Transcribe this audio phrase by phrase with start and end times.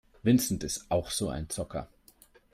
[0.23, 1.87] Vincent ist auch so ein Zocker.